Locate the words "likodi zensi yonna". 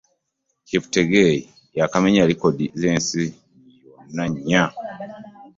2.29-4.23